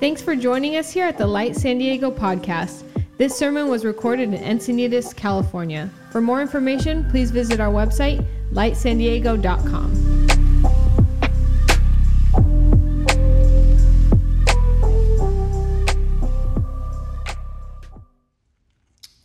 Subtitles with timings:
[0.00, 2.84] Thanks for joining us here at the Light San Diego podcast.
[3.16, 5.90] This sermon was recorded in Encinitas, California.
[6.12, 10.26] For more information, please visit our website, lightsandiego.com.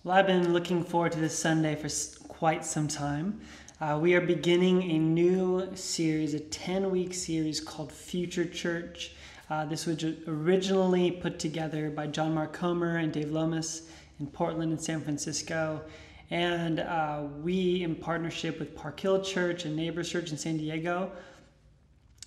[0.03, 1.87] Well, I've been looking forward to this Sunday for
[2.27, 3.41] quite some time.
[3.79, 9.11] Uh, we are beginning a new series, a 10 week series called Future Church.
[9.49, 13.83] Uh, this was originally put together by John Mark Comer and Dave Lomas
[14.19, 15.81] in Portland and San Francisco.
[16.31, 21.11] And uh, we, in partnership with Park Hill Church and Neighbors Church in San Diego,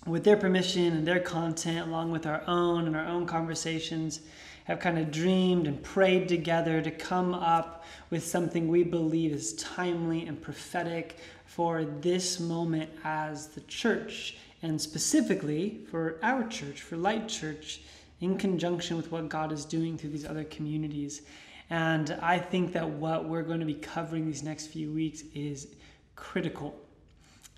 [0.05, 4.21] with their permission and their content, along with our own and our own conversations,
[4.65, 9.53] have kind of dreamed and prayed together to come up with something we believe is
[9.55, 16.97] timely and prophetic for this moment as the church and specifically for our church, for
[16.97, 17.81] Light Church,
[18.19, 21.21] in conjunction with what God is doing through these other communities.
[21.69, 25.67] And I think that what we're going to be covering these next few weeks is
[26.15, 26.75] critical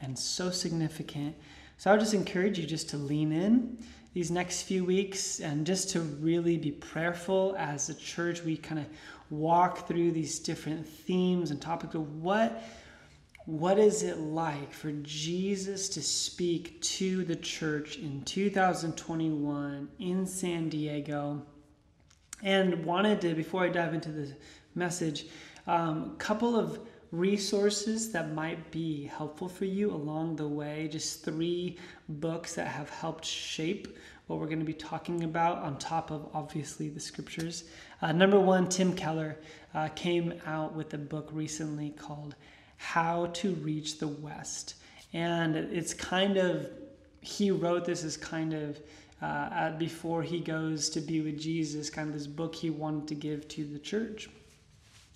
[0.01, 1.35] and so significant.
[1.77, 3.77] So I would just encourage you just to lean in
[4.13, 8.43] these next few weeks and just to really be prayerful as a church.
[8.43, 8.87] We kind of
[9.29, 12.63] walk through these different themes and topics of what
[13.49, 20.69] what is it like for Jesus to speak to the church in 2021 in San
[20.69, 21.41] Diego?
[22.43, 24.35] And wanted to, before I dive into the
[24.75, 25.25] message,
[25.65, 26.79] a um, couple of
[27.11, 30.87] resources that might be helpful for you along the way.
[30.87, 35.75] Just three books that have helped shape what we're going to be talking about, on
[35.79, 37.63] top of obviously the scriptures.
[38.03, 39.39] Uh, number one, Tim Keller
[39.73, 42.35] uh, came out with a book recently called
[42.79, 44.75] how to reach the West.
[45.11, 46.69] And it's kind of,
[47.19, 48.79] he wrote this as kind of
[49.21, 53.15] uh, before he goes to be with Jesus, kind of this book he wanted to
[53.15, 54.29] give to the church.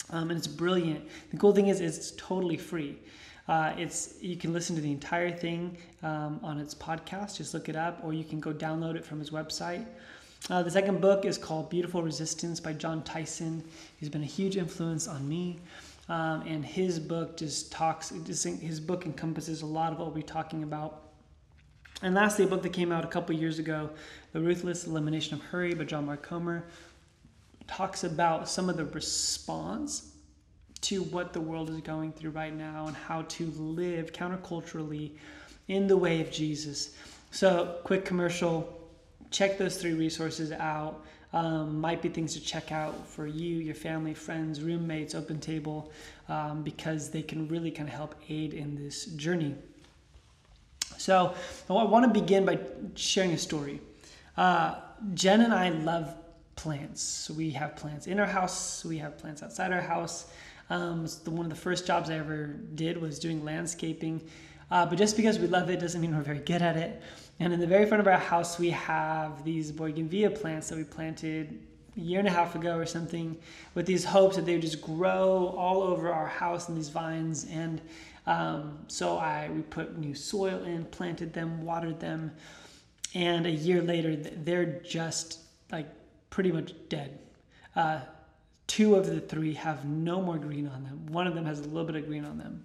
[0.09, 1.07] Um, and it's brilliant.
[1.31, 2.97] The cool thing is, it's totally free.
[3.47, 7.37] Uh, it's you can listen to the entire thing um, on its podcast.
[7.37, 9.85] Just look it up, or you can go download it from his website.
[10.49, 13.63] Uh, the second book is called Beautiful Resistance by Jon Tyson.
[13.97, 15.59] He's been a huge influence on me.
[16.09, 20.21] Um, and his book just talks, just, his book encompasses a lot of what we're
[20.21, 21.01] talking about.
[22.01, 23.89] And lastly, a book that came out a couple years ago,
[24.33, 26.65] The Ruthless Elimination of Hurry by John Mark Comer,
[27.67, 30.11] talks about some of the response
[30.81, 35.11] to what the world is going through right now and how to live counterculturally
[35.69, 36.95] in the way of Jesus.
[37.31, 38.81] So, quick commercial
[39.31, 43.75] check those three resources out um, might be things to check out for you, your
[43.75, 45.91] family, friends, roommates, open table,
[46.29, 49.55] um, because they can really kind of help aid in this journey.
[50.97, 51.33] So
[51.69, 52.59] I want to begin by
[52.95, 53.81] sharing a story.
[54.37, 54.75] Uh,
[55.15, 56.15] Jen and I love
[56.55, 57.29] plants.
[57.29, 60.31] We have plants in our house, we have plants outside our house.
[60.69, 64.21] Um, the, one of the first jobs I ever did was doing landscaping.
[64.71, 67.01] Uh, but just because we love it doesn't mean we're very good at it.
[67.39, 70.83] And in the very front of our house, we have these bougainvillea plants that we
[70.83, 71.59] planted
[71.95, 73.37] a year and a half ago or something
[73.75, 77.45] with these hopes that they would just grow all over our house in these vines.
[77.51, 77.81] And
[78.25, 82.31] um, so I we put new soil in, planted them, watered them.
[83.13, 85.39] And a year later, they're just
[85.71, 85.87] like
[86.29, 87.19] pretty much dead.
[87.75, 87.99] Uh,
[88.67, 91.05] two of the three have no more green on them.
[91.07, 92.63] One of them has a little bit of green on them.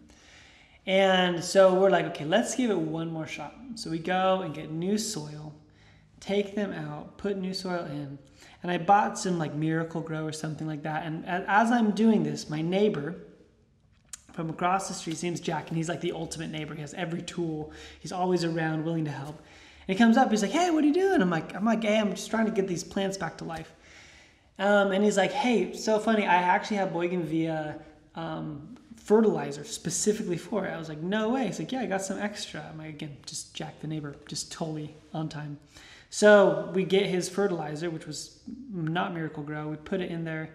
[0.89, 3.55] And so we're like, okay, let's give it one more shot.
[3.75, 5.55] So we go and get new soil,
[6.19, 8.19] take them out, put new soil in.
[8.63, 11.05] And I bought some like Miracle-Gro or something like that.
[11.05, 13.17] And as I'm doing this, my neighbor
[14.33, 16.75] from across the street, his name's Jack, and he's like the ultimate neighbor.
[16.75, 17.71] He has every tool.
[18.01, 19.37] He's always around, willing to help.
[19.87, 21.21] And he comes up, he's like, hey, what are you doing?
[21.21, 23.75] I'm like, I'm like, hey, I'm just trying to get these plants back to life.
[24.59, 26.25] Um, and he's like, hey, so funny.
[26.25, 27.79] I actually have bougainvillea
[28.15, 28.78] um,
[29.09, 30.71] fertilizer specifically for it.
[30.71, 31.47] I was like, no way.
[31.47, 32.63] He's like, yeah, I got some extra.
[32.71, 35.59] I'm like, again, just Jack the neighbor, just totally on time.
[36.11, 38.41] So we get his fertilizer, which was
[38.71, 39.69] not Miracle-Gro.
[39.69, 40.51] We put it in there.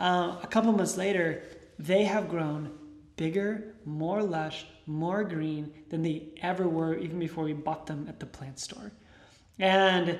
[0.00, 1.44] Uh, a couple months later,
[1.78, 2.72] they have grown
[3.14, 8.18] bigger, more lush, more green than they ever were, even before we bought them at
[8.18, 8.90] the plant store.
[9.60, 10.18] And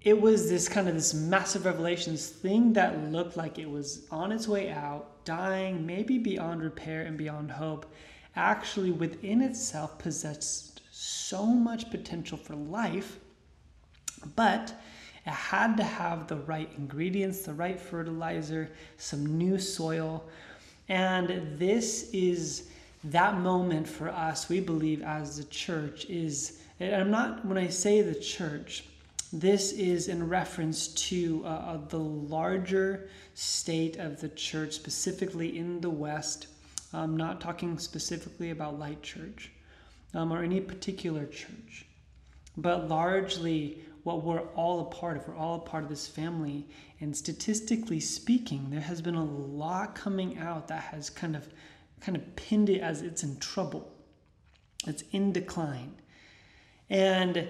[0.00, 4.32] it was this kind of this massive revelations thing that looked like it was on
[4.32, 7.92] its way out, dying, maybe beyond repair and beyond hope,
[8.34, 13.18] actually within itself possessed so much potential for life,
[14.34, 14.74] but
[15.26, 20.24] it had to have the right ingredients, the right fertilizer, some new soil.
[20.88, 22.70] And this is
[23.04, 27.68] that moment for us, we believe as the church is, and I'm not, when I
[27.68, 28.84] say the church,
[29.40, 35.80] this is in reference to uh, uh, the larger state of the church, specifically in
[35.80, 36.46] the West.
[36.92, 39.50] I'm not talking specifically about Light Church
[40.14, 41.86] um, or any particular church,
[42.56, 45.26] but largely what we're all a part of.
[45.26, 46.68] We're all a part of this family.
[47.00, 51.48] And statistically speaking, there has been a lot coming out that has kind of
[52.00, 53.92] kind of pinned it as it's in trouble.
[54.86, 55.94] It's in decline.
[56.88, 57.48] And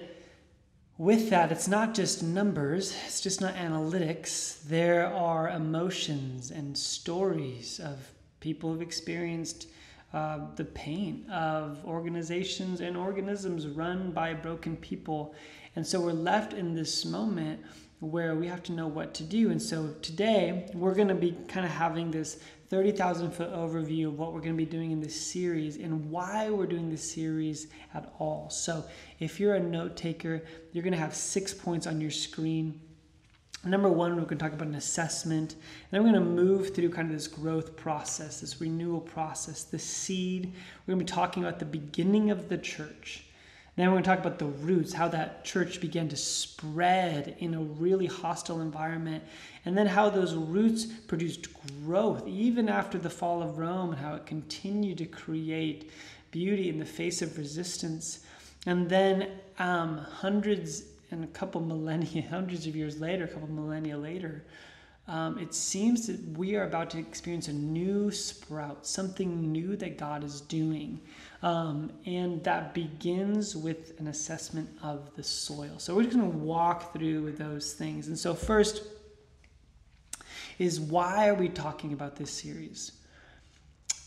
[0.97, 4.61] with that, it's not just numbers, it's just not analytics.
[4.63, 7.99] There are emotions and stories of
[8.39, 9.67] people who've experienced
[10.13, 15.35] uh, the pain of organizations and organisms run by broken people.
[15.75, 17.61] And so we're left in this moment
[17.99, 19.49] where we have to know what to do.
[19.49, 22.39] And so today we're going to be kind of having this
[22.69, 26.49] 30,000 foot overview of what we're going to be doing in this series and why
[26.49, 28.49] we're doing this series at all.
[28.49, 28.83] So
[29.19, 32.79] if you're a note taker, you're going to have six points on your screen.
[33.63, 35.55] Number one, we're going to talk about an assessment.
[35.89, 39.79] Then we're going to move through kind of this growth process, this renewal process, the
[39.79, 40.53] seed.
[40.85, 43.26] We're going to be talking about the beginning of the church.
[43.77, 47.53] Then we're going to talk about the roots, how that church began to spread in
[47.53, 49.23] a really hostile environment,
[49.65, 51.47] and then how those roots produced
[51.83, 55.91] growth even after the fall of Rome, and how it continued to create
[56.31, 58.25] beauty in the face of resistance.
[58.65, 59.29] And then
[59.59, 64.43] um, hundreds and a couple millennia, hundreds of years later, a couple millennia later,
[65.07, 69.99] um, it seems that we are about to experience a new sprout, something new that
[69.99, 70.99] God is doing.
[71.43, 75.75] Um, and that begins with an assessment of the soil.
[75.77, 78.07] So we're just going to walk through those things.
[78.07, 78.83] And so, first,
[80.57, 82.93] is why are we talking about this series?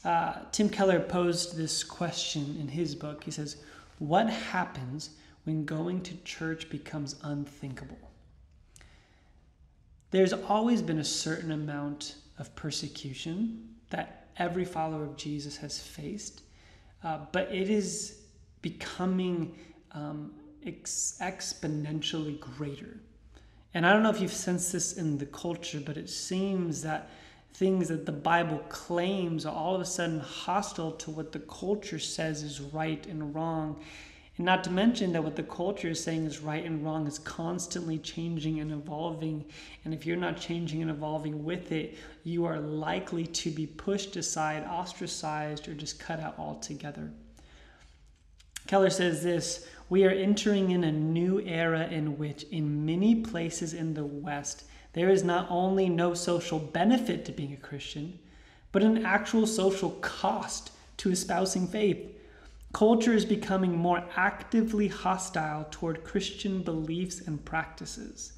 [0.04, 3.22] Uh, Tim Keller posed this question in his book.
[3.22, 3.58] He says,
[3.98, 5.10] What happens
[5.44, 7.98] when going to church becomes unthinkable?
[10.10, 16.42] There's always been a certain amount of persecution that every follower of Jesus has faced,
[17.02, 18.20] uh, but it is
[18.62, 19.56] becoming
[19.92, 20.32] um,
[20.66, 22.98] ex- exponentially greater.
[23.72, 27.10] And I don't know if you've sensed this in the culture, but it seems that
[27.54, 31.98] things that the Bible claims are all of a sudden hostile to what the culture
[31.98, 33.80] says is right and wrong.
[34.40, 37.98] Not to mention that what the culture is saying is right and wrong is constantly
[37.98, 39.44] changing and evolving.
[39.84, 44.16] And if you're not changing and evolving with it, you are likely to be pushed
[44.16, 47.10] aside, ostracized, or just cut out altogether.
[48.66, 53.74] Keller says this We are entering in a new era in which, in many places
[53.74, 54.64] in the West,
[54.94, 58.18] there is not only no social benefit to being a Christian,
[58.72, 62.16] but an actual social cost to espousing faith.
[62.72, 68.34] Culture is becoming more actively hostile toward Christian beliefs and practices.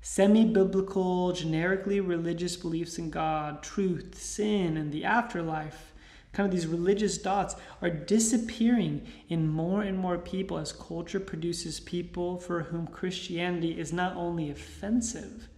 [0.00, 5.92] Semi biblical, generically religious beliefs in God, truth, sin, and the afterlife,
[6.32, 11.80] kind of these religious dots, are disappearing in more and more people as culture produces
[11.80, 15.48] people for whom Christianity is not only offensive,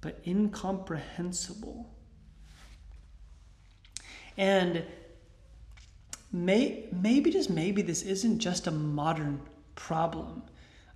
[0.00, 1.90] but incomprehensible.
[4.36, 4.84] And
[6.34, 9.40] may, maybe, just maybe, this isn't just a modern
[9.76, 10.42] problem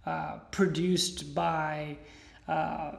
[0.05, 1.97] uh, produced by
[2.49, 2.93] uh,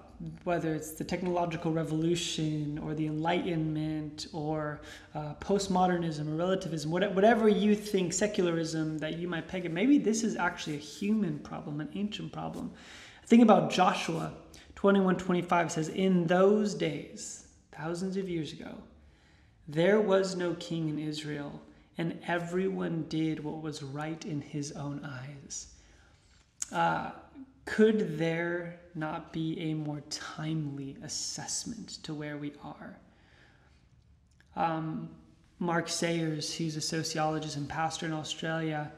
[0.44, 4.80] whether it's the technological revolution or the Enlightenment or
[5.16, 10.24] uh, postmodernism or relativism, whatever you think, secularism that you might peg it, maybe this
[10.24, 12.72] is actually a human problem, an ancient problem.
[13.26, 14.34] Think about Joshua
[14.76, 18.76] 21 25 says, In those days, thousands of years ago,
[19.68, 21.60] there was no king in Israel
[22.00, 25.68] and everyone did what was right in his own eyes.
[26.72, 27.12] Uh,
[27.66, 32.98] could there not be a more timely assessment to where we are?
[34.56, 35.10] Um,
[35.60, 38.94] Mark Sayers, who's a sociologist and pastor in Australia,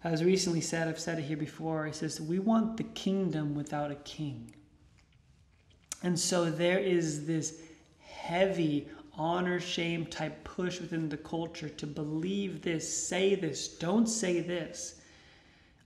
[0.00, 3.90] has recently said, I've said it here before, he says, We want the kingdom without
[3.90, 4.54] a king.
[6.04, 7.60] And so there is this
[7.98, 8.86] heavy
[9.18, 15.00] honor shame type push within the culture to believe this, say this, don't say this.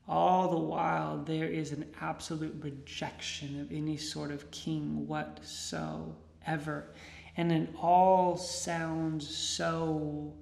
[0.06, 6.90] All the while, there is an absolute rejection of any sort of king whatsoever.
[7.36, 10.34] And it all sounds so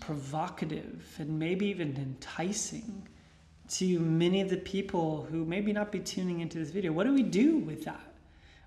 [0.00, 3.08] provocative and maybe even enticing
[3.70, 6.92] to many of the people who maybe not be tuning into this video.
[6.92, 8.14] What do we do with that?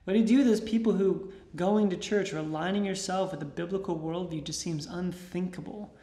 [0.06, 3.41] What do you do with those people who going to church or aligning yourself with
[3.41, 5.93] a biblical worldview just seems unthinkable?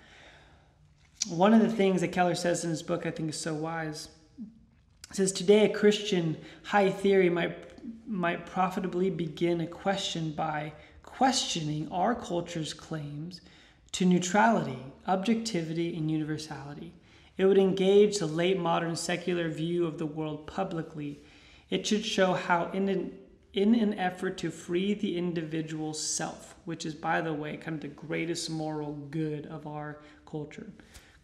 [1.29, 4.09] One of the things that Keller says in his book, I think, is so wise.
[5.11, 7.71] It says today a Christian high theory might
[8.07, 13.41] might profitably begin a question by questioning our culture's claims
[13.93, 16.93] to neutrality, objectivity, and universality.
[17.37, 21.21] It would engage the late modern secular view of the world publicly.
[21.71, 23.13] It should show how, in
[23.53, 27.81] in an effort to free the individual self, which is, by the way, kind of
[27.81, 30.71] the greatest moral good of our culture,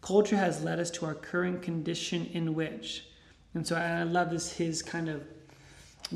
[0.01, 3.05] culture has led us to our current condition in which,
[3.53, 5.23] and so I love this, his kind of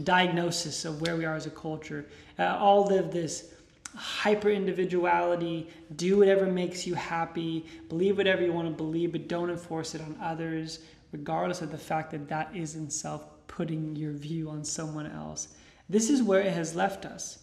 [0.03, 2.05] diagnosis of where we are as a culture.
[2.37, 3.53] Uh, all of this
[3.95, 9.49] hyper individuality, do whatever makes you happy, believe whatever you want to believe, but don't
[9.49, 10.79] enforce it on others,
[11.11, 15.49] regardless of the fact that that is in self putting your view on someone else.
[15.91, 17.39] This is where it has left us.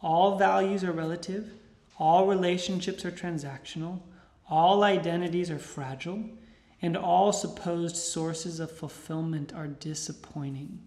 [0.00, 1.52] All values are relative,
[1.98, 4.00] all relationships are transactional,
[4.48, 6.24] all identities are fragile,
[6.80, 10.80] and all supposed sources of fulfillment are disappointing.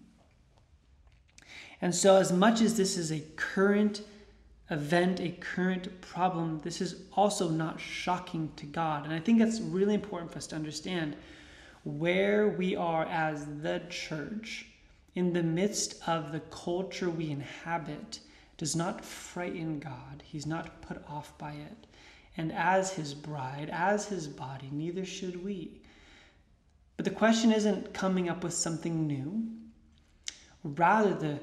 [1.80, 4.02] And so, as much as this is a current
[4.68, 9.04] event, a current problem, this is also not shocking to God.
[9.04, 11.14] And I think that's really important for us to understand
[11.84, 14.66] where we are as the church
[15.14, 18.20] in the midst of the culture we inhabit
[18.56, 20.22] does not frighten God.
[20.24, 21.86] He's not put off by it.
[22.36, 25.80] And as his bride, as his body, neither should we.
[26.96, 29.46] But the question isn't coming up with something new.
[30.62, 31.40] Rather, the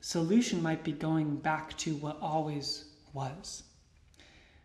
[0.00, 3.62] solution might be going back to what always was.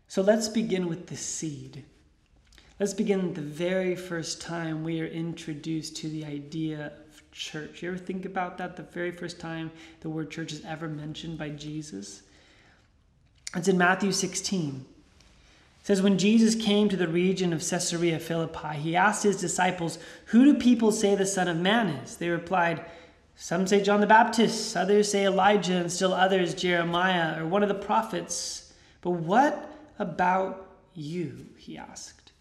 [0.07, 1.85] So let's begin with the seed.
[2.79, 6.93] Let's begin the very first time we are introduced to the idea
[7.31, 7.81] church.
[7.81, 8.75] You ever think about that?
[8.75, 9.71] The very first time
[10.01, 12.23] the word church is ever mentioned by Jesus?
[13.55, 14.85] It's in Matthew 16.
[15.81, 19.97] It says, When Jesus came to the region of Caesarea Philippi, he asked his disciples,
[20.25, 22.17] Who do people say the Son of Man is?
[22.17, 22.85] They replied,
[23.41, 27.69] some say John the Baptist, others say Elijah, and still others Jeremiah or one of
[27.69, 28.73] the prophets.
[28.99, 31.47] But what about you?
[31.57, 32.33] He asked.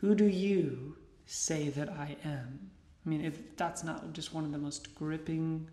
[0.00, 0.96] Who do you
[1.26, 2.71] say that I am?
[3.04, 5.68] I mean, if that's not just one of the most gripping,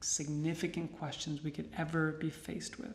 [0.00, 2.94] significant questions we could ever be faced with.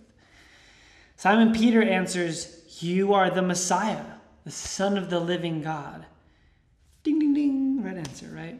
[1.16, 4.06] Simon Peter answers, You are the Messiah,
[4.46, 6.06] the Son of the living God.
[7.04, 7.84] Ding, ding, ding.
[7.84, 8.60] Right answer, right?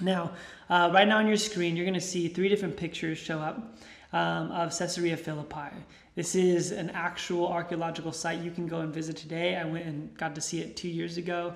[0.00, 0.32] Now,
[0.68, 3.78] uh, right now on your screen, you're going to see three different pictures show up
[4.12, 5.74] um, of Caesarea Philippi.
[6.14, 9.56] This is an actual archaeological site you can go and visit today.
[9.56, 11.54] I went and got to see it two years ago.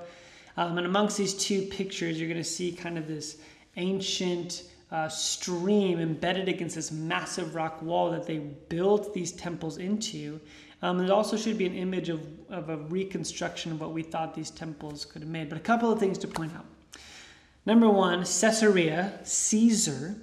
[0.57, 3.39] Um, and amongst these two pictures, you're going to see kind of this
[3.77, 10.41] ancient uh, stream embedded against this massive rock wall that they built these temples into.
[10.83, 14.35] Um, there also should be an image of, of a reconstruction of what we thought
[14.35, 15.49] these temples could have made.
[15.49, 16.65] But a couple of things to point out.
[17.71, 20.17] Number one, Caesarea, Caesar,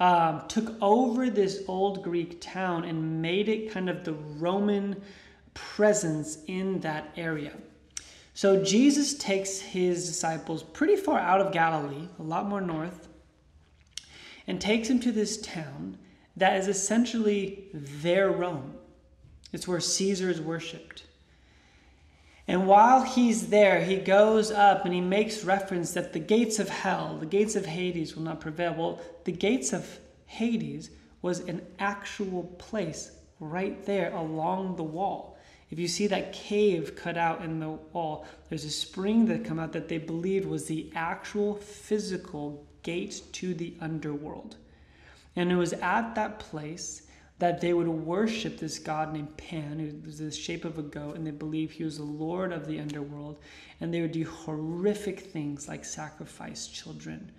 [0.00, 5.00] um, took over this old Greek town and made it kind of the Roman
[5.54, 7.52] presence in that area.
[8.34, 13.06] So Jesus takes his disciples pretty far out of Galilee, a lot more north,
[14.48, 15.98] and takes them to this town
[16.36, 18.74] that is essentially their Rome.
[19.52, 21.04] It's where Caesar is worshipped.
[22.48, 26.68] And while he's there, he goes up and he makes reference that the gates of
[26.68, 28.74] hell, the gates of Hades, will not prevail.
[28.74, 30.90] Well, the gates of Hades
[31.22, 35.38] was an actual place right there along the wall.
[35.70, 39.58] If you see that cave cut out in the wall, there's a spring that come
[39.58, 44.56] out that they believed was the actual physical gate to the underworld.
[45.36, 47.02] And it was at that place
[47.38, 51.16] that they would worship this god named Pan, who was the shape of a goat,
[51.16, 53.38] and they believed he was the lord of the underworld.
[53.80, 57.32] And they would do horrific things like sacrifice children.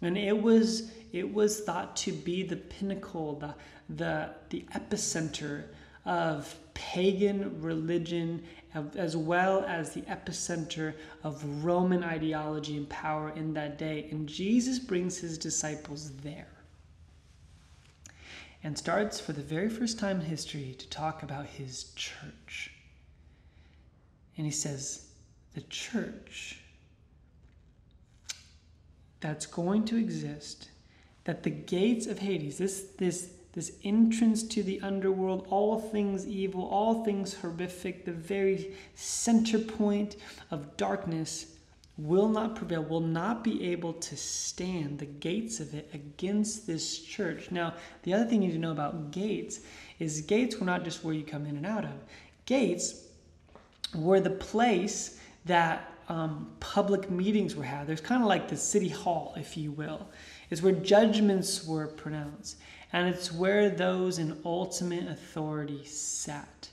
[0.00, 3.54] And it was it was thought to be the pinnacle, the
[3.88, 5.64] the the epicenter
[6.04, 8.42] of pagan religion
[8.94, 14.08] as well as the epicenter of Roman ideology and power in that day.
[14.10, 16.57] And Jesus brings his disciples there
[18.62, 22.72] and starts for the very first time in history to talk about his church.
[24.36, 25.06] And he says,
[25.54, 26.60] The church
[29.20, 30.68] that's going to exist,
[31.24, 36.64] that the gates of Hades, this, this, this entrance to the underworld, all things evil,
[36.64, 40.16] all things horrific, the very center point
[40.50, 41.57] of darkness,
[41.98, 47.00] will not prevail, will not be able to stand the gates of it against this
[47.00, 47.50] church.
[47.50, 47.74] Now,
[48.04, 49.60] the other thing you need to know about gates
[49.98, 51.92] is gates were not just where you come in and out of.
[52.46, 53.02] Gates
[53.94, 57.86] were the place that um, public meetings were had.
[57.86, 60.08] There's kind of like the city hall, if you will.
[60.50, 62.58] It's where judgments were pronounced,
[62.92, 66.68] and it's where those in ultimate authority sat.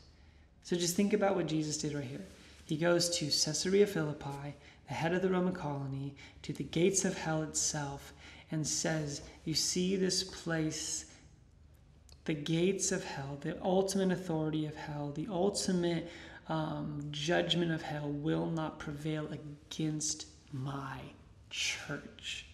[0.64, 2.26] So just think about what Jesus did right here.
[2.66, 4.56] He goes to Caesarea Philippi
[4.88, 8.14] the head of the Roman colony, to the gates of hell itself,
[8.52, 11.06] and says, You see this place,
[12.26, 16.10] the gates of hell, the ultimate authority of hell, the ultimate
[16.48, 21.00] um, judgment of hell will not prevail against my
[21.50, 22.46] church.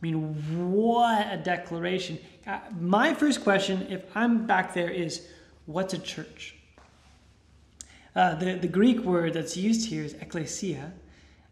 [0.00, 0.34] I mean,
[0.76, 2.18] what a declaration.
[2.46, 5.26] Uh, my first question, if I'm back there, is
[5.66, 6.54] what's a church?
[8.14, 10.92] Uh, the, the Greek word that's used here is ekklesia,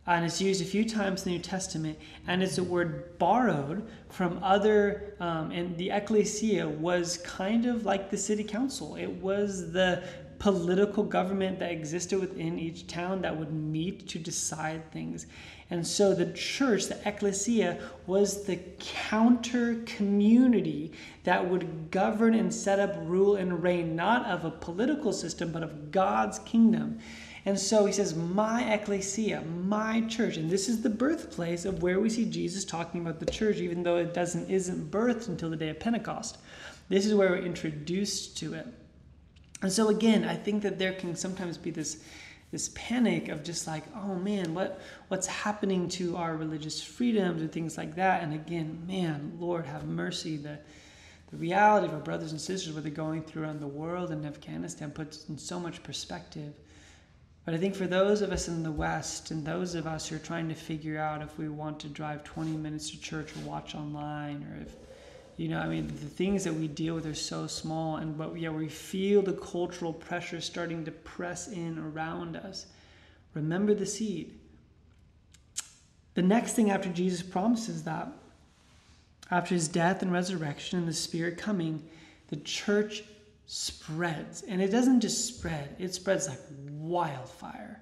[0.06, 3.86] and it's used a few times in the New Testament, and it's a word borrowed
[4.08, 5.14] from other.
[5.20, 8.96] Um, and the ecclesia was kind of like the city council.
[8.96, 10.04] It was the
[10.38, 15.26] political government that existed within each town that would meet to decide things.
[15.70, 20.92] And so the church, the ecclesia, was the counter community
[21.24, 25.64] that would govern and set up rule and reign not of a political system, but
[25.64, 27.00] of God's kingdom.
[27.46, 30.36] And so he says, My ecclesia, my church.
[30.36, 33.84] And this is the birthplace of where we see Jesus talking about the church, even
[33.84, 36.38] though it doesn't isn't birthed until the day of Pentecost.
[36.88, 38.66] This is where we're introduced to it.
[39.62, 42.02] And so again, I think that there can sometimes be this
[42.50, 47.52] this panic of just like, oh man, what what's happening to our religious freedoms and
[47.52, 48.24] things like that.
[48.24, 50.36] And again, man, Lord have mercy.
[50.36, 50.58] The
[51.30, 54.26] the reality of our brothers and sisters, what they're going through around the world and
[54.26, 56.52] Afghanistan, puts in so much perspective.
[57.46, 60.16] But I think for those of us in the West and those of us who
[60.16, 63.48] are trying to figure out if we want to drive 20 minutes to church or
[63.48, 64.74] watch online or if,
[65.36, 68.36] you know, I mean, the things that we deal with are so small, and but
[68.36, 72.66] yeah, we feel the cultural pressure starting to press in around us.
[73.32, 74.34] Remember the seed.
[76.14, 78.08] The next thing after Jesus promises that,
[79.30, 81.82] after his death and resurrection and the Spirit coming,
[82.28, 83.04] the church
[83.46, 84.42] spreads.
[84.42, 86.40] And it doesn't just spread, it spreads like
[86.88, 87.80] wildfire.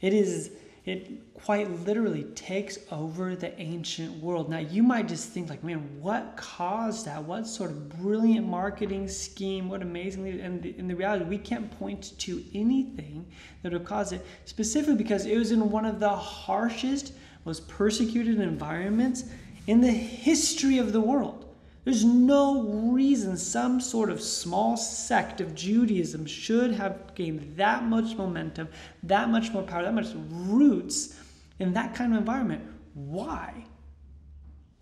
[0.00, 0.50] It is
[0.84, 4.50] it quite literally takes over the ancient world.
[4.50, 7.22] Now you might just think like, man, what caused that?
[7.22, 9.68] What sort of brilliant marketing scheme?
[9.68, 13.26] What amazingly and in the reality, we can't point to anything
[13.62, 14.26] that would have caused it.
[14.44, 17.12] Specifically because it was in one of the harshest,
[17.44, 19.24] most persecuted environments
[19.68, 21.51] in the history of the world.
[21.84, 28.16] There's no reason some sort of small sect of Judaism should have gained that much
[28.16, 28.68] momentum,
[29.02, 31.16] that much more power, that much roots
[31.58, 32.62] in that kind of environment.
[32.94, 33.64] Why?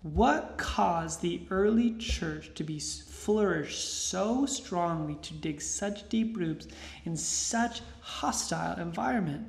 [0.03, 6.69] What caused the early church to be flourish so strongly, to dig such deep roots
[7.05, 9.47] in such hostile environment?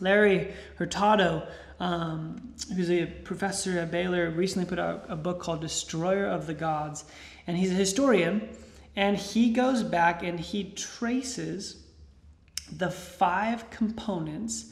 [0.00, 1.46] Larry Hurtado
[1.82, 6.54] um, who's a professor at Baylor, recently put out a book called Destroyer of the
[6.54, 7.04] Gods.
[7.48, 8.48] And he's a historian,
[8.94, 11.82] and he goes back and he traces
[12.70, 14.66] the five components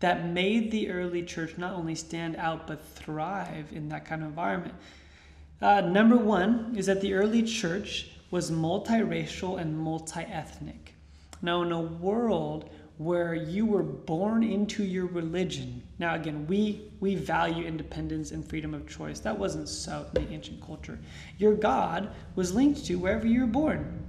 [0.00, 4.28] that made the early church not only stand out but thrive in that kind of
[4.28, 4.74] environment.
[5.62, 10.94] Uh, number one is that the early church was multiracial and multi ethnic.
[11.40, 15.82] Now, in a world where you were born into your religion.
[15.98, 19.20] Now, again, we, we value independence and freedom of choice.
[19.20, 20.98] That wasn't so in the ancient culture.
[21.38, 24.02] Your God was linked to wherever you were born.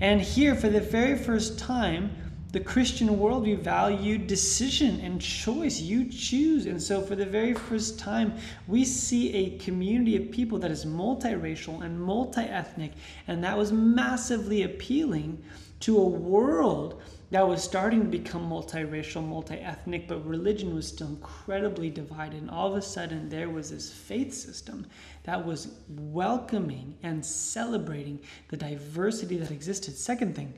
[0.00, 2.10] And here, for the very first time,
[2.50, 5.80] the Christian worldview valued decision and choice.
[5.80, 6.66] You choose.
[6.66, 8.34] And so, for the very first time,
[8.66, 12.92] we see a community of people that is multiracial and multi ethnic.
[13.26, 15.42] And that was massively appealing
[15.80, 21.90] to a world that was starting to become multiracial, multi-ethnic, but religion was still incredibly
[21.90, 22.40] divided.
[22.40, 24.86] And all of a sudden, there was this faith system
[25.24, 29.94] that was welcoming and celebrating the diversity that existed.
[29.94, 30.54] Second thing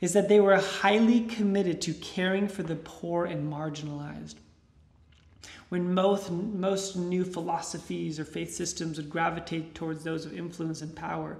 [0.00, 4.36] is that they were highly committed to caring for the poor and marginalized.
[5.70, 10.94] When most, most new philosophies or faith systems would gravitate towards those of influence and
[10.94, 11.38] power,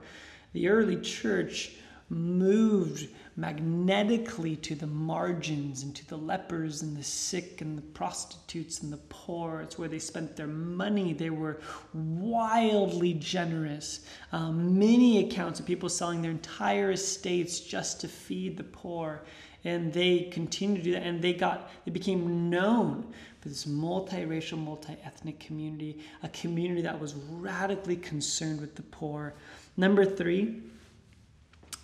[0.52, 1.72] the early church
[2.08, 8.82] moved magnetically to the margins and to the lepers and the sick and the prostitutes
[8.82, 9.60] and the poor.
[9.60, 11.12] It's where they spent their money.
[11.12, 11.60] They were
[11.92, 14.06] wildly generous.
[14.32, 19.22] Um, many accounts of people selling their entire estates just to feed the poor.
[19.64, 24.58] And they continued to do that, and they got they became known for this multiracial,
[24.58, 29.34] multi-ethnic community, a community that was radically concerned with the poor.
[29.76, 30.62] Number three,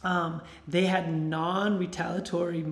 [0.02, 2.64] um, they had non-retaliatory.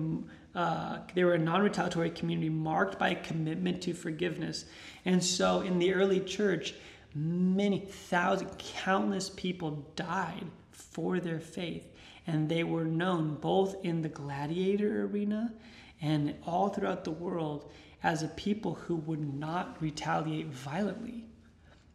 [0.53, 4.65] Uh, they were a non-retaliatory community marked by a commitment to forgiveness,
[5.05, 6.73] and so in the early church,
[7.15, 11.87] many thousand, countless people died for their faith,
[12.27, 15.53] and they were known both in the gladiator arena
[16.01, 17.71] and all throughout the world
[18.03, 21.25] as a people who would not retaliate violently.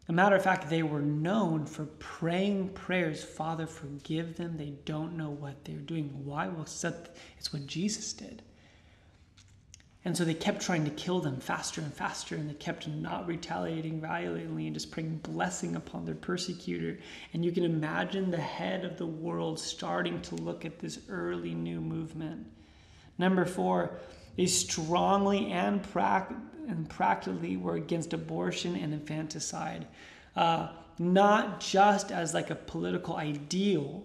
[0.08, 4.56] A matter of fact, they were known for praying prayers, Father, forgive them.
[4.56, 6.24] They don't know what they're doing.
[6.24, 6.46] Why?
[6.46, 8.42] Well, it's what Jesus did.
[10.04, 13.26] And so they kept trying to kill them faster and faster, and they kept not
[13.26, 17.00] retaliating violently and just praying blessing upon their persecutor.
[17.32, 21.54] And you can imagine the head of the world starting to look at this early
[21.54, 22.46] new movement.
[23.18, 23.98] Number four,
[24.36, 26.36] they strongly and, pra-
[26.68, 29.86] and practically were against abortion and infanticide,
[30.34, 34.04] uh, not just as like a political ideal,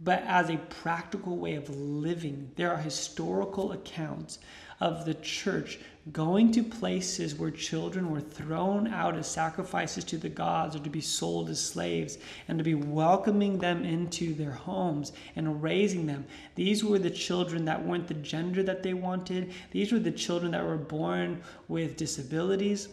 [0.00, 2.50] but as a practical way of living.
[2.56, 4.38] There are historical accounts
[4.82, 5.78] of the church
[6.10, 10.90] going to places where children were thrown out as sacrifices to the gods or to
[10.90, 12.18] be sold as slaves
[12.48, 16.26] and to be welcoming them into their homes and raising them.
[16.56, 20.50] These were the children that weren't the gender that they wanted, these were the children
[20.50, 22.88] that were born with disabilities.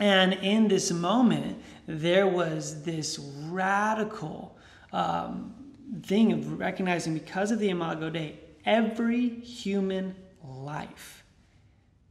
[0.00, 4.56] And in this moment, there was this radical
[4.94, 5.54] um,
[6.02, 11.24] thing of recognizing because of the Imago Dei, every human life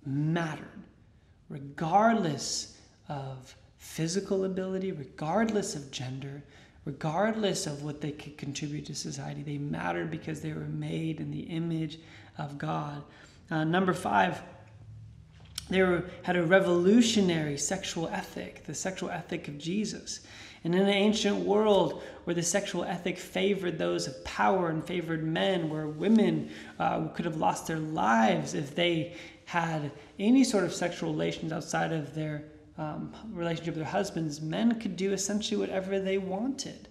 [0.05, 0.83] mattered,
[1.49, 2.77] regardless
[3.09, 6.43] of physical ability, regardless of gender,
[6.85, 9.43] regardless of what they could contribute to society.
[9.43, 11.99] They mattered because they were made in the image
[12.37, 13.03] of God.
[13.49, 14.41] Uh, number five,
[15.69, 20.21] they were, had a revolutionary sexual ethic, the sexual ethic of Jesus.
[20.63, 25.23] And in an ancient world where the sexual ethic favored those of power and favored
[25.23, 30.73] men, where women uh, could have lost their lives if they had any sort of
[30.73, 32.45] sexual relations outside of their
[32.77, 36.87] um, relationship with their husbands, men could do essentially whatever they wanted.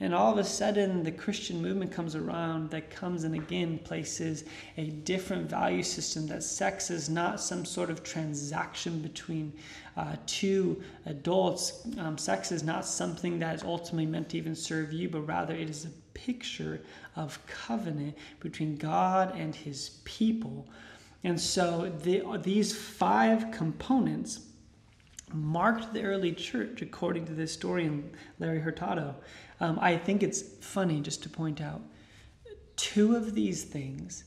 [0.00, 4.44] And all of a sudden, the Christian movement comes around that comes and again places
[4.76, 9.52] a different value system that sex is not some sort of transaction between
[9.96, 11.84] uh, two adults.
[11.98, 15.54] Um, sex is not something that is ultimately meant to even serve you, but rather
[15.54, 16.80] it is a picture
[17.16, 20.68] of covenant between God and his people.
[21.24, 24.40] And so the, these five components
[25.32, 29.16] marked the early church, according to the historian Larry Hurtado.
[29.60, 31.80] Um, I think it's funny just to point out
[32.76, 34.24] two of these things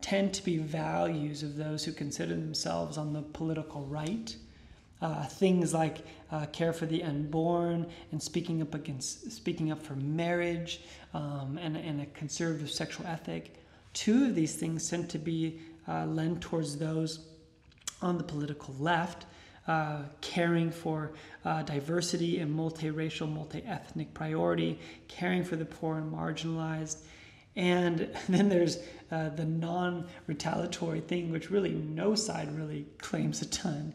[0.00, 4.34] tend to be values of those who consider themselves on the political right.
[5.02, 9.94] Uh, things like uh, care for the unborn and speaking up against speaking up for
[9.96, 10.82] marriage
[11.14, 13.54] um, and, and a conservative sexual ethic.
[13.94, 16.06] Two of these things tend to be uh,
[16.40, 17.26] towards those
[18.02, 19.24] on the political left
[19.70, 21.12] uh, caring for
[21.44, 26.98] uh, diversity and multiracial, multi ethnic priority, caring for the poor and marginalized.
[27.54, 28.78] And then there's
[29.12, 33.94] uh, the non retaliatory thing, which really no side really claims a ton.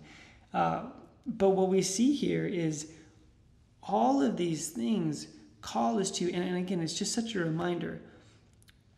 [0.53, 0.83] Uh,
[1.25, 2.89] but what we see here is
[3.83, 5.27] all of these things
[5.59, 7.99] call us to, and, and again, it's just such a reminder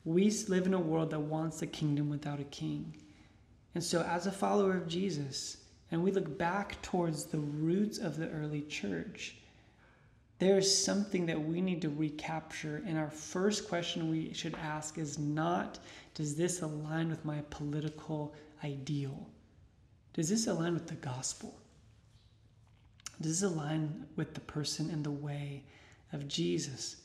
[0.06, 2.96] we live in a world that wants a kingdom without a king.
[3.74, 5.58] And so, as a follower of Jesus,
[5.92, 9.36] and we look back towards the roots of the early church,
[10.40, 12.84] there is something that we need to recapture.
[12.86, 15.80] And our first question we should ask is not,
[16.14, 19.28] does this align with my political ideal?
[20.14, 21.58] Does this align with the gospel?
[23.22, 25.64] Does this align with the person and the way
[26.14, 26.98] of Jesus?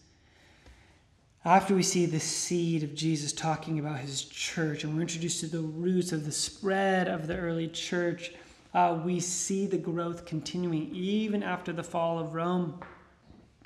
[1.44, 5.46] After we see the seed of Jesus talking about his church, and we're introduced to
[5.46, 8.32] the roots of the spread of the early church,
[8.74, 12.80] uh, we see the growth continuing even after the fall of Rome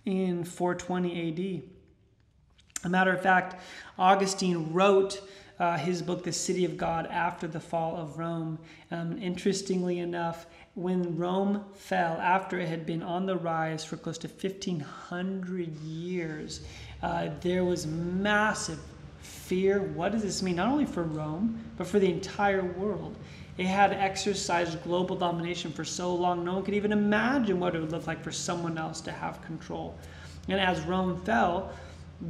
[0.05, 1.62] in 420 AD.
[2.85, 3.61] A matter of fact,
[3.99, 5.21] Augustine wrote
[5.59, 8.59] uh, his book, The City of God, after the fall of Rome.
[8.90, 14.19] Um, interestingly enough, when Rome fell, after it had been on the rise for close
[14.19, 16.61] to 1,500 years,
[17.03, 18.79] uh, there was massive
[19.21, 19.81] fear.
[19.81, 20.57] What does this mean?
[20.57, 23.16] Not only for Rome, but for the entire world.
[23.57, 27.81] It had exercised global domination for so long, no one could even imagine what it
[27.81, 29.97] would look like for someone else to have control.
[30.49, 31.73] And as Rome fell,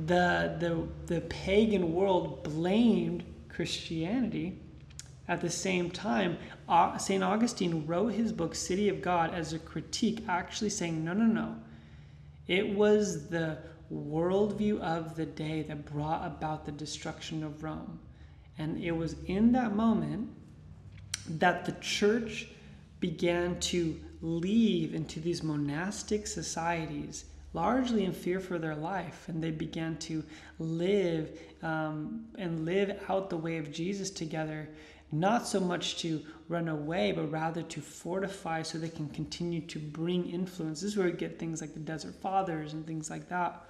[0.07, 4.59] the, the, the pagan world blamed Christianity
[5.29, 6.39] at the same time,
[6.99, 7.23] St.
[7.23, 11.57] Augustine wrote his book, City of God, as a critique, actually saying, no, no, no.
[12.47, 13.59] It was the
[13.93, 17.99] worldview of the day that brought about the destruction of Rome.
[18.59, 20.31] And it was in that moment
[21.29, 22.49] that the church
[23.01, 29.51] began to leave into these monastic societies largely in fear for their life and they
[29.51, 30.23] began to
[30.59, 34.69] live um, and live out the way of jesus together
[35.13, 39.79] not so much to run away, but rather to fortify so they can continue to
[39.79, 40.81] bring influence.
[40.81, 43.65] This is where we get things like the Desert Fathers and things like that.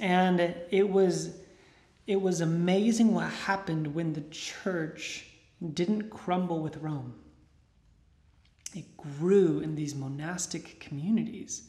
[0.00, 1.36] And it was
[2.06, 5.26] it was amazing what happened when the church
[5.70, 7.14] didn't crumble with Rome.
[8.74, 11.64] It grew in these monastic communities.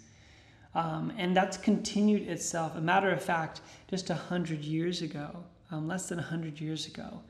[0.76, 2.76] Um, and that's continued itself.
[2.76, 6.88] A matter of fact, just a hundred years ago, um, less than a hundred years
[6.88, 7.22] ago,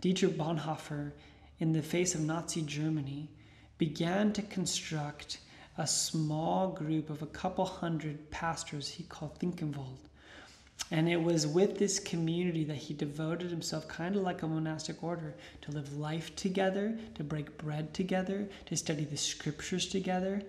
[0.00, 1.12] Dietrich Bonhoeffer,
[1.60, 3.30] in the face of Nazi Germany,
[3.78, 5.38] began to construct
[5.76, 10.08] a small group of a couple hundred pastors he called Finkenwalde.
[10.90, 15.02] And it was with this community that he devoted himself, kind of like a monastic
[15.02, 20.42] order, to live life together, to break bread together, to study the scriptures together.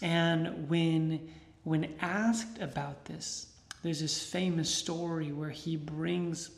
[0.00, 1.28] And when,
[1.64, 3.46] when asked about this,
[3.82, 6.50] there's this famous story where he brings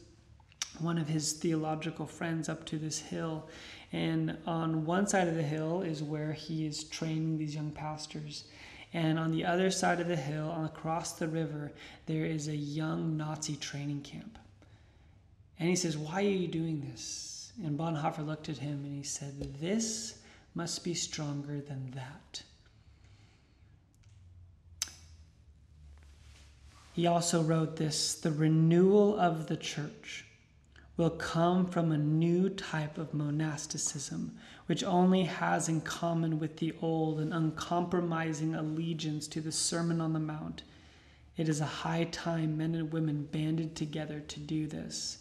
[0.79, 3.49] one of his theological friends up to this hill.
[3.93, 8.45] And on one side of the hill is where he is training these young pastors.
[8.97, 11.71] And on the other side of the hill, across the river,
[12.07, 14.39] there is a young Nazi training camp.
[15.61, 17.53] And he says, Why are you doing this?
[17.63, 20.19] And Bonhoeffer looked at him and he said, This
[20.55, 22.43] must be stronger than that.
[26.95, 30.25] He also wrote this the renewal of the church
[30.97, 36.75] will come from a new type of monasticism, which only has in common with the
[36.83, 40.63] old an uncompromising allegiance to the Sermon on the Mount.
[41.37, 45.19] It is a high time men and women banded together to do this.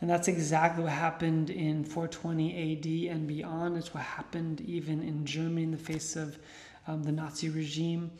[0.00, 3.76] And that's exactly what happened in 420 AD and beyond.
[3.76, 6.38] It's what happened even in Germany in the face of
[6.86, 8.10] um, the Nazi regime.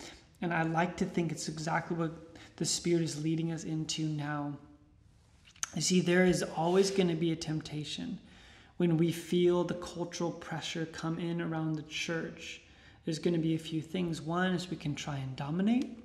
[0.40, 2.12] And I like to think it's exactly what
[2.56, 4.56] the Spirit is leading us into now.
[5.74, 8.18] You see, there is always going to be a temptation
[8.76, 12.60] when we feel the cultural pressure come in around the church.
[13.04, 14.20] There's going to be a few things.
[14.20, 15.98] One is we can try and dominate,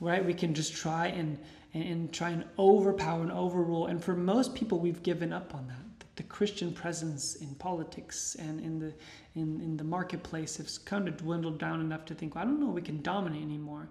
[0.00, 0.24] right?
[0.24, 1.38] We can just try and,
[1.74, 3.86] and, and try and overpower and overrule.
[3.86, 8.58] And for most people, we've given up on that the Christian presence in politics and
[8.60, 8.92] in the
[9.34, 12.58] in, in the marketplace has kind of dwindled down enough to think, well, I don't
[12.58, 13.86] know, we can dominate anymore.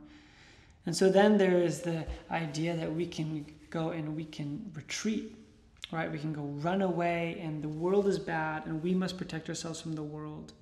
[0.88, 5.36] And so then there is the idea that we can go and we can retreat,
[5.91, 6.12] right?
[6.12, 9.82] We can go run away and the world is bad and we must protect ourselves
[9.82, 10.54] from the world.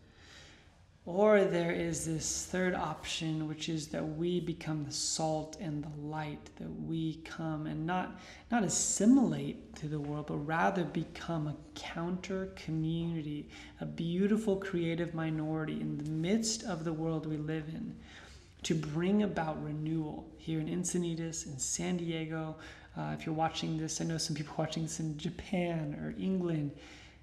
[1.06, 6.02] Or there is this third option, which is that we become the salt and the
[6.02, 11.58] light, that we come and not, not assimilate to the world, but rather become a
[11.76, 13.50] counter community,
[13.82, 17.98] a beautiful creative minority in the midst of the world we live in,
[18.62, 22.56] to bring about renewal here in Encinitas, in San Diego,
[22.98, 26.72] uh, if you're watching this, I know some people watching this in Japan or England,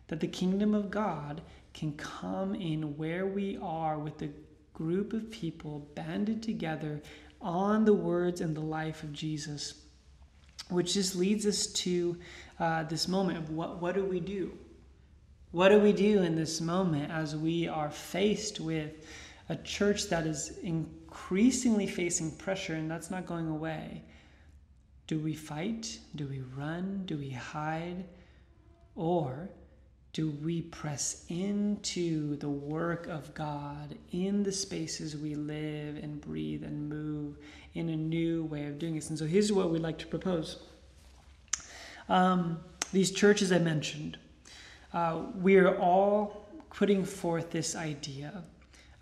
[0.09, 1.40] that the kingdom of God
[1.72, 4.30] can come in where we are with a
[4.74, 7.00] group of people banded together
[7.40, 9.74] on the words and the life of Jesus.
[10.68, 12.16] Which just leads us to
[12.59, 14.52] uh, this moment of what, what do we do?
[15.52, 19.04] What do we do in this moment as we are faced with
[19.48, 24.02] a church that is increasingly facing pressure and that's not going away?
[25.11, 25.99] Do we fight?
[26.14, 27.03] Do we run?
[27.05, 28.05] Do we hide?
[28.94, 29.51] Or
[30.12, 36.62] do we press into the work of God in the spaces we live and breathe
[36.62, 37.38] and move
[37.75, 39.11] in a new way of doing this?
[39.11, 40.61] And so here's what we'd like to propose.
[42.09, 42.61] Um,
[42.92, 44.16] these churches I mentioned,
[44.92, 48.44] uh, we are all putting forth this idea,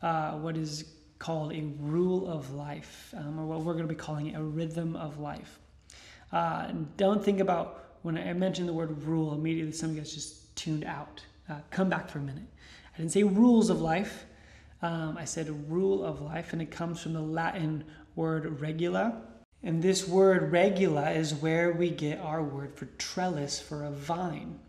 [0.00, 0.86] uh, what is
[1.18, 4.96] called a rule of life, um, or what we're going to be calling a rhythm
[4.96, 5.58] of life.
[6.32, 10.12] Uh, don't think about when I mentioned the word rule, immediately some of you guys
[10.12, 11.22] just tuned out.
[11.48, 12.44] Uh, come back for a minute.
[12.94, 14.26] I didn't say rules of life.
[14.82, 19.22] Um, I said rule of life, and it comes from the Latin word regula.
[19.62, 24.60] And this word regula is where we get our word for trellis for a vine.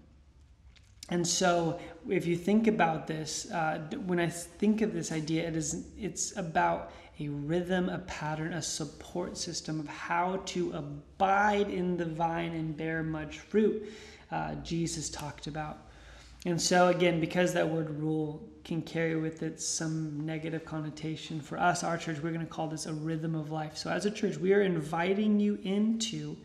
[1.10, 5.56] And so, if you think about this, uh, when I think of this idea, it
[5.56, 11.98] is it's about a rhythm, a pattern, a support system of how to abide in
[11.98, 13.92] the vine and bear much fruit.
[14.32, 15.90] Uh, Jesus talked about.
[16.46, 21.60] And so, again, because that word rule can carry with it some negative connotation, for
[21.60, 23.76] us, our church, we're going to call this a rhythm of life.
[23.76, 26.38] So, as a church, we are inviting you into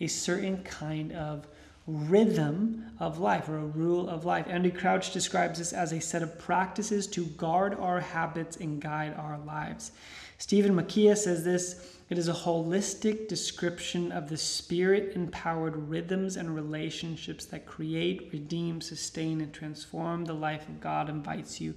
[0.00, 1.46] a certain kind of
[1.88, 4.46] rhythm of life or a rule of life.
[4.48, 9.14] Andy Crouch describes this as a set of practices to guard our habits and guide
[9.16, 9.92] our lives.
[10.36, 16.54] Stephen Macchia says this it is a holistic description of the spirit empowered rhythms and
[16.54, 21.74] relationships that create, redeem, sustain, and transform the life of God invites you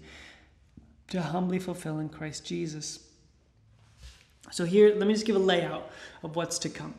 [1.10, 3.08] to humbly fulfill in Christ Jesus.
[4.52, 5.90] So, here, let me just give a layout
[6.24, 6.96] of what's to come.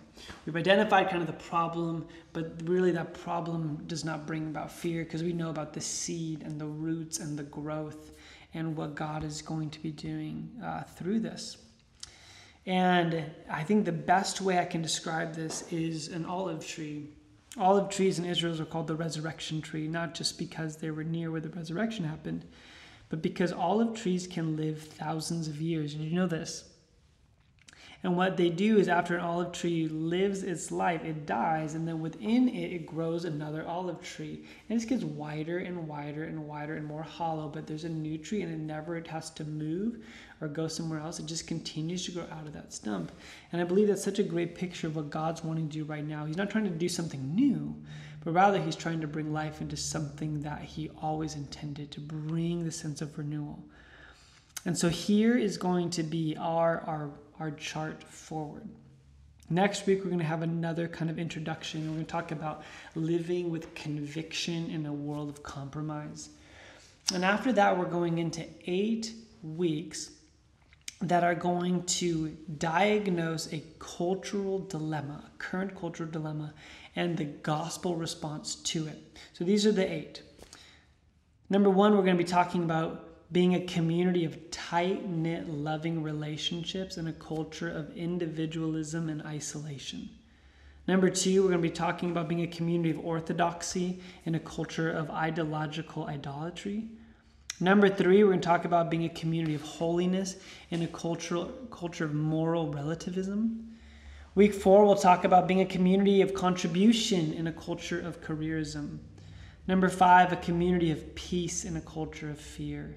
[0.47, 5.05] We've identified kind of the problem, but really that problem does not bring about fear
[5.05, 8.13] because we know about the seed and the roots and the growth
[8.55, 11.57] and what God is going to be doing uh, through this.
[12.67, 17.09] And I think the best way I can describe this is an olive tree.
[17.59, 21.31] Olive trees in Israel are called the resurrection tree, not just because they were near
[21.31, 22.45] where the resurrection happened,
[23.09, 25.95] but because olive trees can live thousands of years.
[25.95, 26.72] And you know this?
[28.05, 31.87] And what they do is, after an olive tree lives its life, it dies, and
[31.87, 34.45] then within it, it grows another olive tree.
[34.69, 38.19] And it gets wider and wider and wider and more hollow, but there's a new
[38.19, 40.05] tree, and it never it has to move
[40.41, 41.21] or go somewhere else.
[41.21, 43.13] It just continues to grow out of that stump.
[43.53, 46.05] And I believe that's such a great picture of what God's wanting to do right
[46.05, 46.25] now.
[46.25, 47.73] He's not trying to do something new,
[48.25, 52.65] but rather, He's trying to bring life into something that He always intended to bring
[52.65, 53.63] the sense of renewal.
[54.65, 57.11] And so here is going to be our, our
[57.43, 58.69] our chart forward.
[59.51, 61.81] Next week, we're going to have another kind of introduction.
[61.89, 62.63] We're going to talk about
[62.95, 66.29] living with conviction in a world of compromise.
[67.13, 70.13] And after that, we're going into eight weeks
[71.01, 72.29] that are going to
[72.59, 76.55] diagnose a cultural dilemma, a current cultural dilemma,
[76.95, 79.19] and the gospel response to it.
[79.33, 80.23] So these are the eight.
[81.51, 86.03] Number one, we're going to be talking about being a community of tight knit, loving
[86.03, 90.09] relationships in a culture of individualism and isolation.
[90.87, 94.41] Number two, we're going to be talking about being a community of orthodoxy in a
[94.41, 96.89] culture of ideological idolatry.
[97.61, 100.37] Number three, we're going to talk about being a community of holiness
[100.71, 103.77] in a cultural culture of moral relativism.
[104.35, 108.99] Week four, we'll talk about being a community of contribution in a culture of careerism.
[109.69, 112.97] Number five, a community of peace in a culture of fear.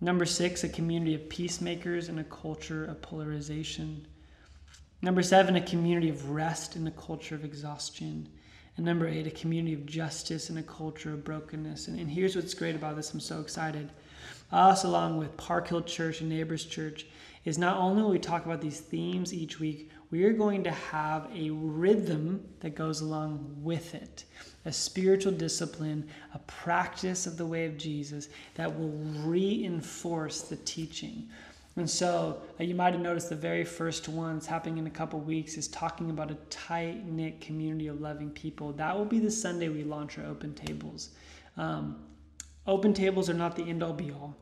[0.00, 4.06] Number six, a community of peacemakers in a culture of polarization.
[5.02, 8.28] Number seven, a community of rest in a culture of exhaustion.
[8.76, 11.88] And number eight, a community of justice in a culture of brokenness.
[11.88, 13.90] And, and here's what's great about this I'm so excited.
[14.52, 17.06] Us, along with Park Hill Church and Neighbors Church,
[17.44, 20.70] is not only will we talk about these themes each week, we are going to
[20.70, 24.24] have a rhythm that goes along with it
[24.68, 28.90] a spiritual discipline, a practice of the way of Jesus that will
[29.24, 31.26] reinforce the teaching.
[31.76, 35.20] And so uh, you might have noticed the very first ones happening in a couple
[35.20, 38.72] weeks is talking about a tight knit community of loving people.
[38.72, 41.10] That will be the Sunday we launch our open tables.
[41.56, 42.04] Um,
[42.66, 44.36] open tables are not the end all be all,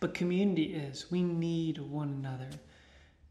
[0.00, 1.10] but community is.
[1.10, 2.48] We need one another.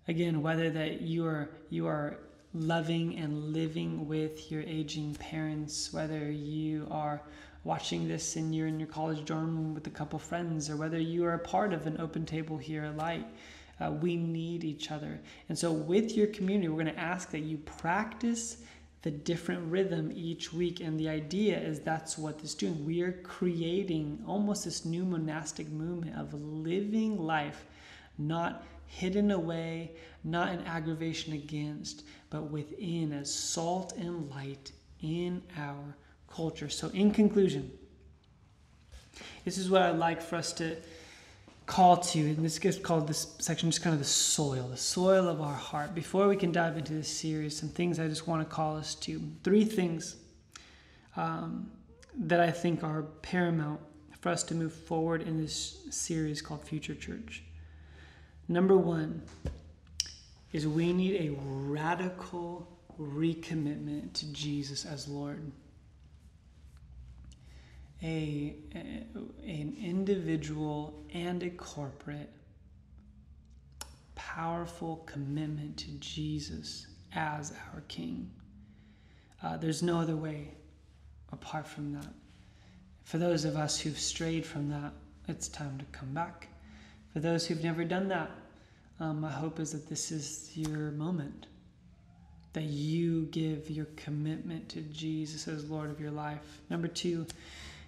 [0.07, 2.19] Again, whether that you are you are
[2.53, 7.21] loving and living with your aging parents, whether you are
[7.63, 10.99] watching this and you're in your college dorm room with a couple friends, or whether
[10.99, 13.25] you are a part of an open table here at Light.
[13.79, 15.19] Uh, we need each other.
[15.49, 18.57] And so, with your community, we're going to ask that you practice
[19.01, 20.79] the different rhythm each week.
[20.79, 22.85] And the idea is that's what this doing.
[22.85, 27.65] We are creating almost this new monastic movement of living life,
[28.17, 28.63] not
[28.93, 29.91] hidden away,
[30.23, 35.95] not an aggravation against, but within as salt and light in our
[36.27, 36.69] culture.
[36.69, 37.71] So, in conclusion,
[39.45, 40.77] this is what I'd like for us to
[41.65, 45.27] call to, and this gets called this section just kind of the soil, the soil
[45.27, 45.95] of our heart.
[45.95, 48.95] Before we can dive into this series, some things I just want to call us
[48.95, 49.21] to.
[49.43, 50.17] Three things
[51.15, 51.71] um,
[52.15, 53.79] that I think are paramount
[54.19, 57.43] for us to move forward in this series called Future Church.
[58.47, 59.21] Number one
[60.51, 62.67] is we need a radical
[62.99, 65.51] recommitment to Jesus as Lord.
[68.03, 69.05] a, a
[69.45, 72.29] an individual and a corporate
[74.15, 78.29] powerful commitment to Jesus as our King.
[79.41, 80.51] Uh, there's no other way
[81.31, 82.13] apart from that.
[83.03, 84.93] For those of us who've strayed from that,
[85.27, 86.47] it's time to come back.
[87.13, 88.31] For those who've never done that,
[88.99, 91.45] um, my hope is that this is your moment.
[92.53, 96.61] That you give your commitment to Jesus as Lord of your life.
[96.69, 97.27] Number two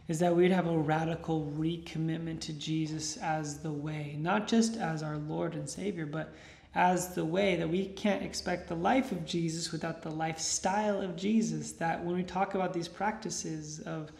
[0.07, 5.01] is that we'd have a radical recommitment to Jesus as the way, not just as
[5.01, 6.33] our Lord and Savior, but
[6.75, 11.15] as the way that we can't expect the life of Jesus without the lifestyle of
[11.15, 11.71] Jesus.
[11.71, 14.11] That when we talk about these practices of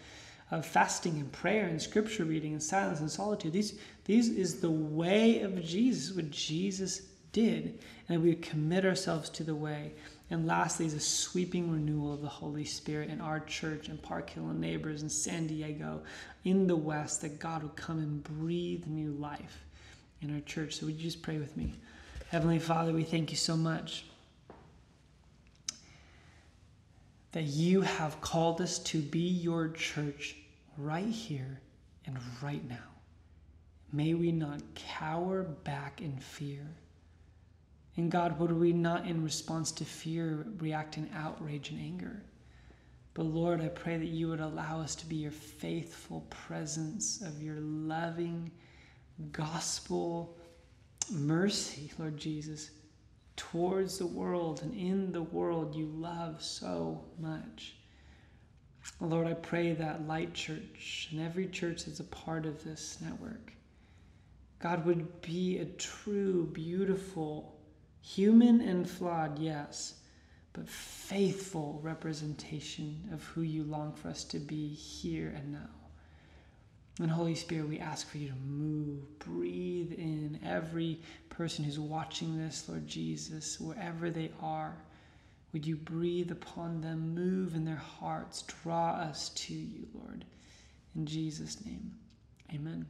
[0.51, 4.69] of fasting and prayer and scripture reading and silence and solitude, these these is the
[4.69, 9.91] way of Jesus, what Jesus did, and we commit ourselves to the way.
[10.31, 14.29] And lastly, is a sweeping renewal of the Holy Spirit in our church and Park
[14.31, 16.01] Hill and neighbors in San Diego,
[16.45, 19.65] in the West, that God would come and breathe new life
[20.21, 20.77] in our church.
[20.77, 21.73] So would you just pray with me?
[22.29, 24.05] Heavenly Father, we thank you so much
[27.35, 30.37] that you have called us to be your church
[30.77, 31.59] right here
[32.05, 32.87] and right now.
[33.91, 36.65] May we not cower back in fear.
[37.97, 42.23] And God, would we not, in response to fear, react in outrage and anger?
[43.13, 47.43] But Lord, I pray that you would allow us to be your faithful presence of
[47.43, 48.49] your loving
[49.33, 50.37] gospel
[51.11, 52.71] mercy, Lord Jesus,
[53.35, 57.75] towards the world and in the world you love so much.
[59.01, 63.53] Lord, I pray that Light Church and every church that's a part of this network,
[64.59, 67.59] God would be a true, beautiful,
[68.01, 69.95] human and flawed, yes,
[70.53, 75.84] but faithful representation of who you long for us to be here and now.
[76.99, 82.37] And Holy Spirit, we ask for you to move, breathe in every person who's watching
[82.37, 84.77] this, Lord Jesus, wherever they are.
[85.51, 90.23] Would you breathe upon them, move in their hearts, draw us to you, Lord.
[90.95, 91.91] In Jesus' name,
[92.53, 92.85] amen.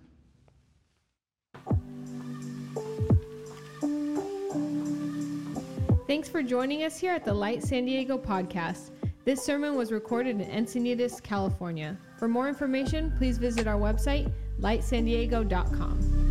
[6.07, 8.91] Thanks for joining us here at the Light San Diego podcast.
[9.25, 11.97] This sermon was recorded in Encinitas, California.
[12.25, 16.24] For more information, please visit our website, lightsandiego.com.